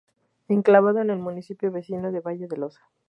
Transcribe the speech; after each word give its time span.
Enclavado 0.47 0.99
en 1.01 1.11
el 1.11 1.19
municipio 1.19 1.71
vecino 1.71 2.11
de 2.11 2.21
Valle 2.21 2.47
de 2.47 2.57
Losa. 2.57 2.81